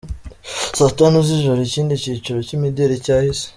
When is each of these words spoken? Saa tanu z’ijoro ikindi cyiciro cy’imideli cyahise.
Saa 0.77 0.95
tanu 0.97 1.17
z’ijoro 1.27 1.59
ikindi 1.67 1.93
cyiciro 2.03 2.39
cy’imideli 2.47 2.95
cyahise. 3.05 3.45